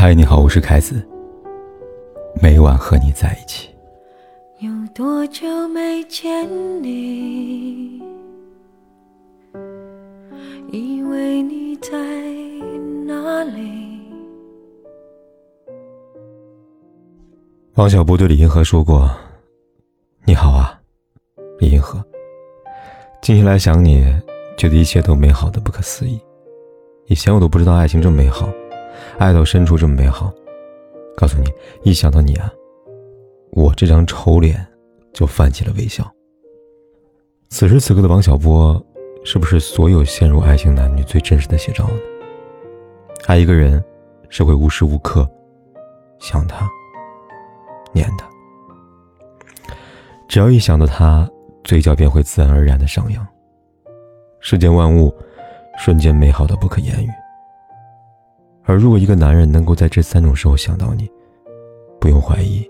[0.00, 1.04] 嗨，你好，我是凯子。
[2.40, 3.68] 每晚和你在一起。
[4.60, 6.48] 有多久没见
[6.80, 8.00] 你？
[10.70, 11.90] 以为你在
[13.08, 14.00] 哪里？
[17.74, 19.10] 王小波对李银河说过
[20.24, 20.80] ：“你好啊，
[21.58, 22.00] 李银河。
[23.20, 24.04] 静下来想你，
[24.56, 26.20] 觉得一切都美好的不可思议。
[27.08, 28.48] 以前我都不知道爱情这么美好。”
[29.18, 30.32] 爱到深处这么美好，
[31.16, 31.50] 告诉你，
[31.82, 32.52] 一想到你啊，
[33.50, 34.66] 我这张丑脸
[35.12, 36.08] 就泛起了微笑。
[37.48, 38.80] 此时此刻的王小波，
[39.24, 41.94] 是不是所有陷入爱情男女最真实的写照呢？
[43.26, 43.82] 爱一个人，
[44.28, 45.28] 是会无时无刻
[46.18, 46.68] 想他、
[47.92, 48.28] 念他，
[50.28, 51.28] 只要一想到他，
[51.64, 53.26] 嘴角便会自然而然的上扬。
[54.40, 55.12] 世间万物，
[55.78, 57.08] 瞬间美好的不可言语。
[58.68, 61.10] 而如果一个男人能够在这三种时候想到你，
[61.98, 62.68] 不用怀疑，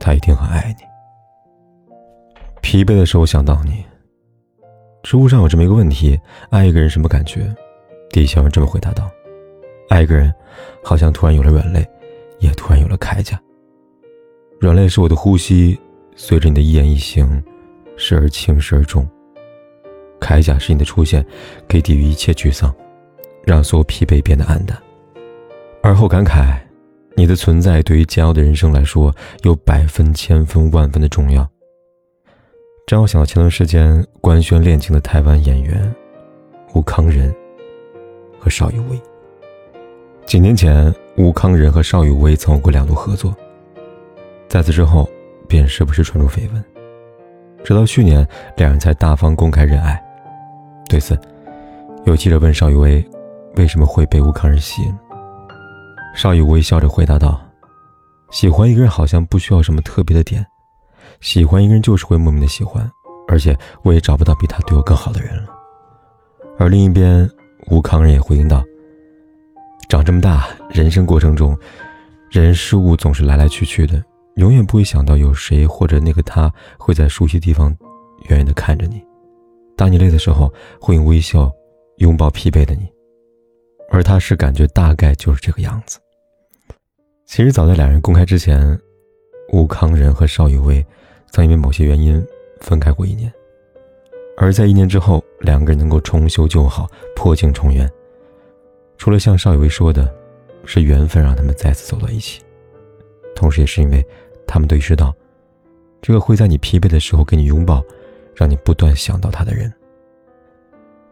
[0.00, 0.84] 他一定很爱你。
[2.62, 3.84] 疲惫的时候想到你。
[5.02, 7.54] 知乎上有这么一个问题：爱一个人什么感觉？
[8.08, 9.10] 底下人这么回答道：
[9.90, 10.32] 爱一个人，
[10.82, 11.86] 好像突然有了软肋，
[12.38, 13.38] 也突然有了铠甲。
[14.58, 15.78] 软肋是我的呼吸，
[16.16, 17.44] 随着你的一言一行，
[17.98, 19.06] 时而轻，时而重。
[20.18, 21.22] 铠甲是你的出现，
[21.68, 22.74] 可以抵御一切沮丧。
[23.48, 24.76] 让所有疲惫变得黯淡，
[25.82, 26.58] 而后感慨，
[27.14, 29.10] 你的存在对于煎熬的人生来说
[29.42, 31.48] 有百分、千分、万分的重要。
[32.86, 35.94] 这让我想到前段时间官宣恋情的台湾演员
[36.74, 37.34] 吴康仁
[38.38, 39.00] 和邵雨薇。
[40.26, 43.34] 几年前，吴康仁和邵雨薇曾有过两度合作，
[44.46, 45.08] 在此之后
[45.48, 46.62] 便时不时传出绯闻，
[47.64, 49.98] 直到去年，两人才大方公开认爱。
[50.86, 51.18] 对此，
[52.04, 53.02] 有记者问邵雨薇。
[53.56, 54.94] 为什么会被吴康仁吸引？
[56.14, 57.40] 邵雨微笑着回答道
[58.30, 60.44] ：“喜欢一个人好像不需要什么特别的点，
[61.20, 62.88] 喜欢一个人就是会莫名的喜欢，
[63.26, 65.50] 而且我也找不到比他对我更好的人了。”
[66.58, 67.28] 而另一边，
[67.70, 68.64] 吴康仁也回应道
[69.88, 71.56] ：“长这么大，人生过程中，
[72.30, 74.02] 人事物总是来来去去的，
[74.36, 77.68] 永远不会想到有谁或者那个他会在熟悉地方
[78.28, 79.00] 远远的看着你，
[79.76, 81.50] 当你累的时候，会用微笑
[81.98, 82.88] 拥抱疲惫的你。”
[83.90, 85.98] 而他是感觉大概就是这个样子。
[87.24, 88.78] 其实早在两人公开之前，
[89.52, 90.84] 吴康仁和邵雨薇
[91.30, 92.24] 曾因为某些原因
[92.60, 93.32] 分开过一年。
[94.36, 97.90] 而在一年之后，两个人能够重修旧好，破镜重圆。
[98.96, 100.12] 除了像邵雨薇说的，
[100.64, 102.42] 是缘分让他们再次走到一起，
[103.34, 104.04] 同时也是因为
[104.46, 105.14] 他们都意识到，
[106.00, 107.82] 这个会在你疲惫的时候给你拥抱，
[108.34, 109.72] 让你不断想到他的人。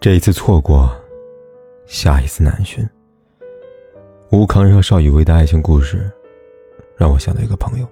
[0.00, 0.94] 这一次错过。
[1.86, 2.88] 下一次难寻。
[4.30, 6.10] 吴康仁和邵雨薇的爱情故事，
[6.96, 7.86] 让我想到一个朋友。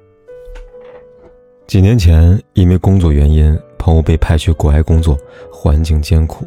[1.66, 5.18] 几年前，因为工作原因，朋友被派去国外工作，
[5.52, 6.46] 环境艰苦，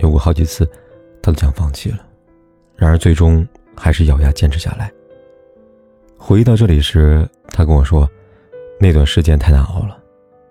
[0.00, 0.68] 有过好几次，
[1.22, 1.98] 他都想放弃了，
[2.76, 4.92] 然而最终还是咬牙坚持下来。
[6.18, 8.08] 回忆到这里时，他跟我说，
[8.78, 9.98] 那段时间太难熬了，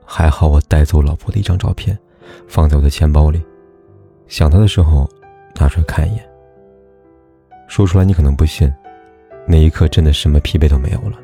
[0.04, 1.98] 还好我带走老婆的一张照片，
[2.48, 3.42] 放在我的钱包里，
[4.28, 5.08] 想他的时候。
[5.56, 6.30] 拿出来看一眼。
[7.68, 8.72] 说出来你可能不信，
[9.48, 11.18] 那一刻真的什么疲惫都没有了。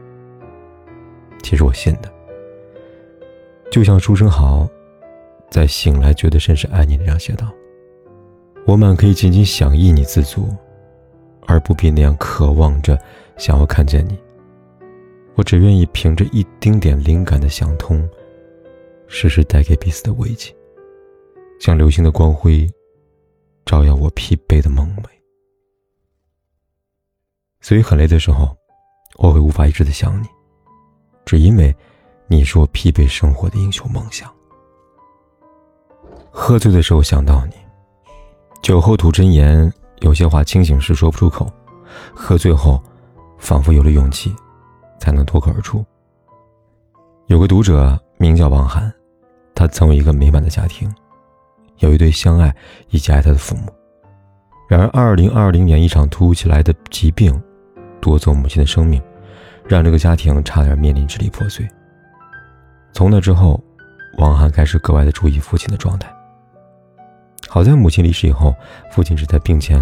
[1.43, 2.11] 其实我信的，
[3.69, 4.67] 就像书生豪
[5.49, 7.51] 在《醒来觉得甚是爱你》那样写道
[8.65, 10.47] ：“我满可以仅仅想忆你自足，
[11.45, 12.97] 而不必那样渴望着
[13.37, 14.17] 想要看见你。
[15.35, 18.09] 我只愿意凭着一丁点灵感的想通，
[19.07, 20.53] 时时带给彼此的慰藉，
[21.59, 22.69] 像流星的光辉。”
[23.67, 25.09] 照耀我疲惫的梦寐，
[27.59, 28.55] 所以很累的时候，
[29.17, 30.27] 我会无法一直的想你，
[31.25, 31.75] 只因为
[32.27, 34.33] 你是我疲惫生活的英雄梦想。
[36.31, 37.55] 喝醉的时候想到你，
[38.61, 41.51] 酒后吐真言，有些话清醒时说不出口，
[42.15, 42.81] 喝醉后，
[43.37, 44.33] 仿佛有了勇气，
[44.97, 45.85] 才能脱口而出。
[47.25, 48.89] 有个读者名叫王涵，
[49.53, 50.89] 他曾有一个美满的家庭。
[51.79, 52.53] 有一对相爱
[52.89, 53.71] 以及爱他的父母，
[54.67, 57.39] 然而，二零二零年一场突如其来的疾病
[58.01, 59.01] 夺走母亲的生命，
[59.67, 61.67] 让这个家庭差点面临支离破碎。
[62.91, 63.63] 从那之后，
[64.17, 66.11] 王涵开始格外的注意父亲的状态。
[67.47, 68.53] 好在母亲离世以后，
[68.91, 69.79] 父亲只在病前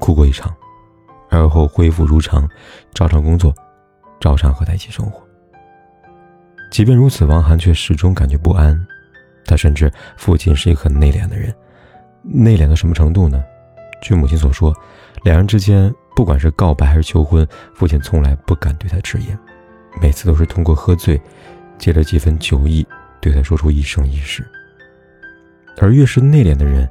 [0.00, 0.52] 哭过一场，
[1.30, 2.48] 而后恢复如常，
[2.94, 3.54] 照常工作，
[4.18, 5.22] 照常和他一起生活。
[6.70, 8.78] 即便如此，王涵却始终感觉不安。
[9.48, 11.52] 他深知父亲是一个很内敛的人，
[12.22, 13.42] 内敛到什么程度呢？
[14.00, 14.72] 据母亲所说，
[15.24, 19.36] 两人之间不管是告白还是求婚，父亲从来不敢对他直言，
[20.00, 21.20] 每次都是通过喝醉，
[21.78, 22.86] 借着几分酒意，
[23.20, 24.46] 对他说出一生一世。
[25.80, 26.88] 而越是内敛的人，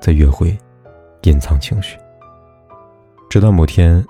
[0.00, 0.58] 则越会
[1.22, 1.96] 隐藏情绪。
[3.30, 4.04] 直到某天，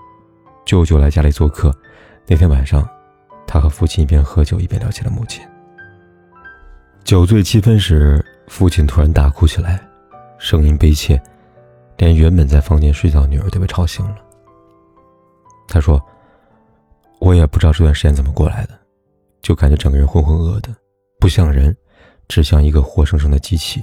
[0.65, 1.73] 舅舅来家里做客，
[2.27, 2.89] 那天晚上，
[3.47, 5.45] 他和父亲一边喝酒一边聊起了母亲。
[7.09, 9.81] 酒醉七分时，父亲突然大哭起来，
[10.37, 11.19] 声音悲切，
[11.97, 14.17] 连原本在房间睡觉的女儿都被吵醒了。
[15.67, 15.99] 他说
[17.19, 18.79] ：“我也不知道这段时间怎么过来的，
[19.41, 20.69] 就感觉整个人浑浑噩的，
[21.19, 21.75] 不像人，
[22.29, 23.81] 只像一个活生生的机器。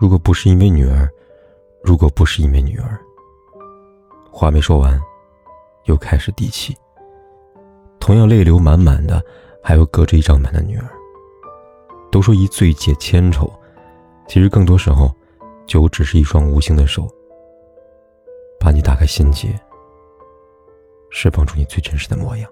[0.00, 1.06] 如果不是因为女儿，
[1.84, 2.98] 如果不是因为女儿。”
[4.32, 4.98] 话没说完，
[5.84, 6.74] 又开始低泣。
[8.00, 9.22] 同样泪流满满的，
[9.62, 10.88] 还有隔着一张门的女儿。
[12.12, 13.50] 都说一醉解千愁，
[14.28, 15.10] 其实更多时候，
[15.66, 17.08] 酒只是一双无形的手，
[18.60, 19.48] 把你打开心结，
[21.10, 22.48] 释放出你最真实的模样。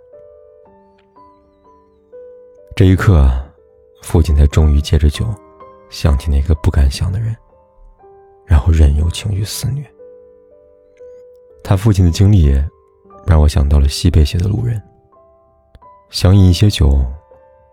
[2.74, 3.30] 这一刻，
[4.00, 5.26] 父亲才终于借着酒，
[5.90, 7.36] 想起那个不敢想的人，
[8.46, 9.84] 然后任由情绪肆虐。
[11.62, 12.50] 他父亲的经历，
[13.26, 14.82] 让我想到了西北写的路人，
[16.08, 16.98] 想饮一些酒，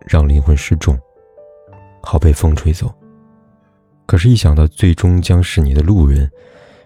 [0.06, 0.94] 让灵魂失重。
[2.02, 2.92] 好被风吹走。
[4.06, 6.30] 可是，一想到最终将是你的路人，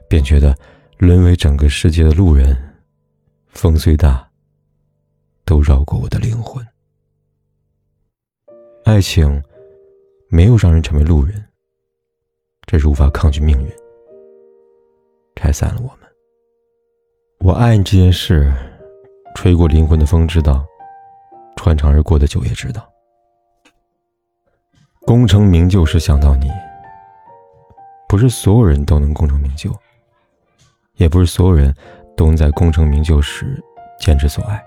[0.08, 0.56] 便觉得
[0.98, 2.56] 沦为整个世界的路人，
[3.50, 4.28] 风虽大，
[5.44, 6.66] 都绕过我的灵魂。
[8.84, 9.40] 爱情
[10.28, 11.44] 没有让人成为路人，
[12.66, 13.70] 这是无法抗拒命运，
[15.36, 15.98] 拆散了我们。
[17.38, 18.52] 我爱你这件事，
[19.36, 20.66] 吹过灵魂的风知道，
[21.56, 22.91] 穿肠而过的酒也知道。
[25.04, 26.48] 功成名就时想到你，
[28.08, 29.74] 不是所有人都能功成名就，
[30.94, 31.74] 也不是所有人
[32.16, 33.60] 都能在功成名就时
[33.98, 34.62] 坚持所爱。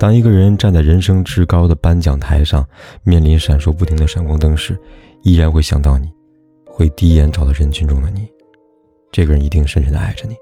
[0.00, 2.66] 当一个人站在人生至高的颁奖台上，
[3.04, 4.78] 面临闪烁不停的闪光灯时，
[5.22, 6.10] 依然会想到你，
[6.66, 8.28] 会第一眼找到人群中的你，
[9.12, 10.34] 这个人一定深深的爱着你。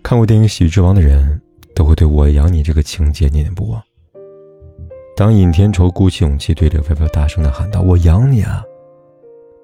[0.00, 1.40] 看过电影《喜剧之王》的人，
[1.74, 3.82] 都会对我养你这个情节念念不忘。
[5.16, 8.62] 当尹天仇鼓起勇气对刘飘飘大声的喊道：“我养你啊！”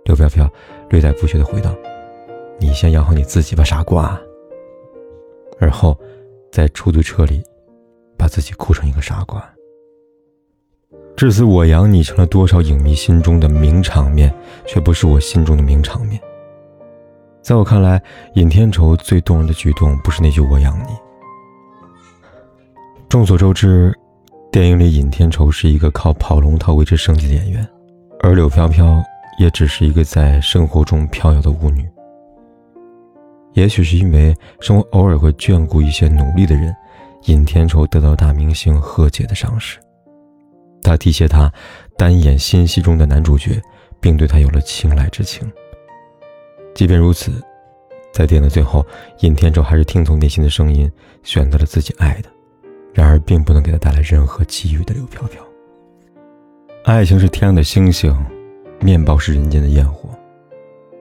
[0.06, 0.50] 刘飘飘
[0.88, 1.70] 略带不屑的回道
[2.58, 4.18] ：“你先养好你自己吧，傻瓜。”
[5.60, 5.94] 而后，
[6.50, 7.44] 在出租车里，
[8.16, 9.46] 把自己哭成一个傻瓜。
[11.16, 14.34] 至此，我养你成了多少影迷心中的名场面，
[14.64, 16.18] 却不是我心中的名场面。
[17.42, 18.02] 在我看来，
[18.36, 20.96] 尹天仇最动人的举动不是那句“我养你”。
[23.10, 23.94] 众所周知。
[24.52, 27.66] 电影里，尹天仇是一个靠跑龙套维持生计的演员，
[28.20, 29.02] 而柳飘飘
[29.38, 31.88] 也只是一个在生活中飘摇的舞女。
[33.54, 36.76] 也许是因为生活偶尔会眷顾一些努力的人，
[37.24, 39.78] 尹天仇得到大明星贺姐的赏识，
[40.82, 41.50] 他提携他
[41.96, 43.58] 单演新戏中的男主角，
[44.00, 45.50] 并对他有了青睐之情。
[46.74, 47.32] 即便如此，
[48.12, 48.84] 在电影的最后，
[49.20, 52.28] 尹天仇还是听从内心的声音，选择了自己爱的。
[52.92, 55.42] 然而，并不能给他带来任何机遇的柳飘飘。
[56.84, 58.14] 爱情是天上的星星，
[58.80, 60.10] 面包是人间的焰火。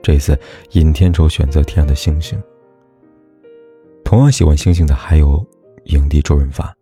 [0.02, 0.40] 这次，
[0.72, 2.42] 尹天仇选择天上的星星。
[4.04, 5.46] 同样喜欢星星的还有
[5.86, 6.74] 影帝周润发。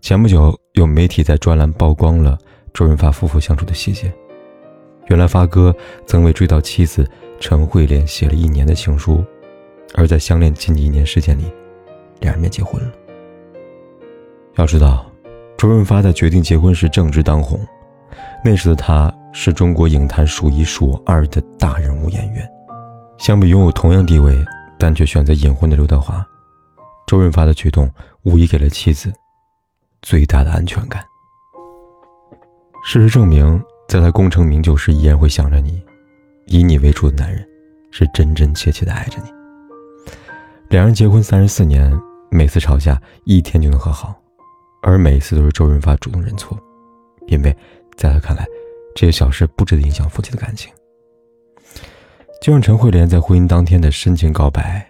[0.00, 2.38] 前不久，有媒体在专栏曝光了
[2.72, 4.12] 周润发夫妇相处的细节。
[5.08, 5.74] 原来，发哥
[6.06, 7.08] 曾为追悼妻子
[7.40, 9.24] 陈慧莲写了一年的情书，
[9.94, 11.44] 而在相恋仅仅一年时间里，
[12.20, 12.92] 两人便结婚了。
[14.58, 15.06] 要知道，
[15.56, 17.64] 周润发在决定结婚时正值当红，
[18.44, 22.44] 那时的他是中国影坛数一数二的大人物演员。
[23.18, 24.36] 相比拥有同样地位
[24.76, 26.26] 但却选择隐婚的刘德华，
[27.06, 27.88] 周润发的举动
[28.24, 29.12] 无疑给了妻子
[30.02, 31.04] 最大的安全感。
[32.84, 35.80] 事实证明，在他功成名就时依然会想着你，
[36.46, 37.46] 以你为主的男人，
[37.92, 39.30] 是真真切切的爱着你。
[40.68, 41.96] 两人结婚三十四年，
[42.28, 44.12] 每次吵架一天就能和好。
[44.82, 46.58] 而每一次都是周润发主动认错，
[47.26, 47.54] 因为
[47.96, 48.46] 在他看来，
[48.94, 50.72] 这些小事不值得影响夫妻的感情。
[52.40, 54.86] 就像陈慧莲在婚姻当天的深情告白：“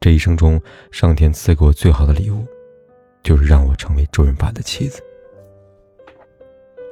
[0.00, 0.60] 这一生中，
[0.92, 2.46] 上天赐给我最好的礼物，
[3.22, 5.02] 就是让我成为周润发的妻子。”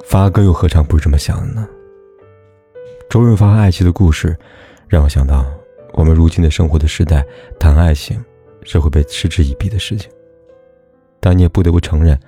[0.04, 1.68] 发哥又何尝不是这么想的呢？
[3.08, 4.36] 周润发和爱妻的故事，
[4.88, 5.46] 让我想到
[5.92, 7.24] 我们如今的生活的时代，
[7.60, 8.22] 谈爱情
[8.64, 10.10] 是会被嗤之以鼻的事情。
[11.24, 12.18] 但你也不得不承认，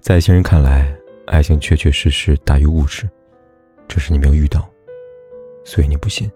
[0.00, 0.96] 在一些人看来，
[1.26, 3.10] 爱情确确实实大于物质，
[3.88, 4.64] 只是你没有遇到，
[5.64, 6.30] 所以你不信。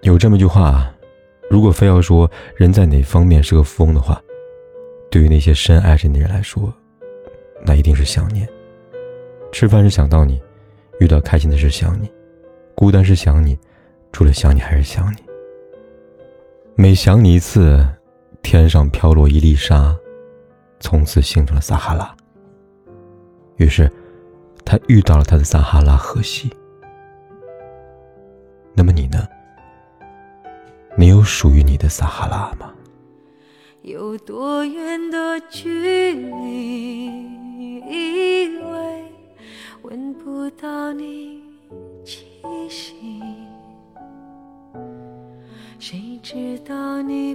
[0.00, 0.92] 有这么一句话：
[1.48, 4.20] 如果非要说人在哪方面是个富翁的话，
[5.12, 6.74] 对于那些深爱着你的人来说，
[7.64, 8.48] 那一定是想念。
[9.52, 10.42] 吃饭是想到你，
[10.98, 12.10] 遇到开心的事想你，
[12.74, 13.56] 孤单是想你，
[14.10, 15.18] 除了想你还是想你。
[16.74, 17.86] 每想你一次，
[18.42, 19.96] 天上飘落一粒沙，
[20.82, 22.14] 从此形成了撒哈拉。
[23.56, 23.90] 于是，
[24.64, 26.50] 他遇到了他的撒哈拉河西。
[28.74, 29.26] 那么你呢？
[30.98, 32.74] 你有属于你的撒哈拉吗？
[33.82, 37.06] 有多远的距离，
[37.86, 39.04] 以为
[39.82, 41.42] 闻不到你
[42.04, 42.26] 气
[42.68, 43.20] 息，
[45.78, 47.34] 谁知道你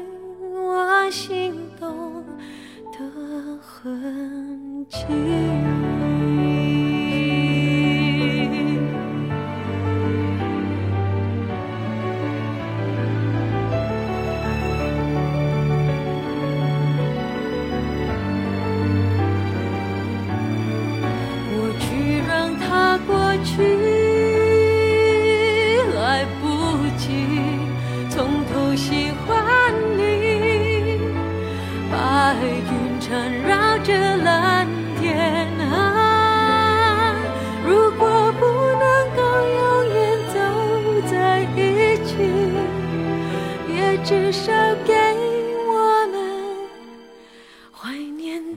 [1.11, 2.23] 心动
[2.93, 6.00] 的痕迹。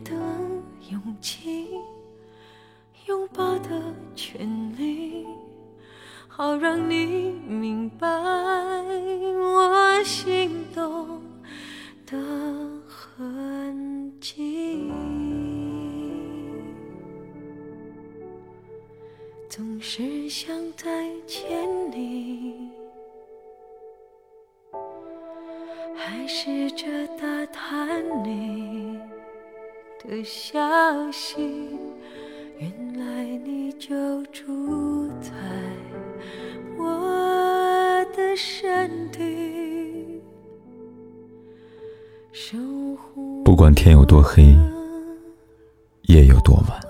[0.04, 0.12] 的
[0.90, 1.68] 勇气，
[3.06, 4.46] 拥抱的权
[4.76, 5.26] 利，
[6.28, 11.22] 好让你明白我心动
[12.06, 12.18] 的
[12.86, 14.92] 痕迹。
[19.48, 22.70] 总是想再见你。
[25.96, 28.98] 还试着打探你
[30.06, 30.60] 的消
[31.10, 31.36] 息，
[32.58, 35.30] 原来你就住在
[36.76, 39.22] 我的身体。
[43.44, 44.54] 不管天有多黑，
[46.02, 46.80] 夜有多晚，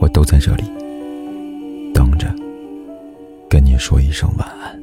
[0.00, 0.62] 我都在这里
[1.92, 2.32] 等着，
[3.48, 4.80] 跟你说一声晚安。